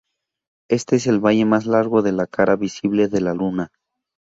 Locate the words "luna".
3.35-3.71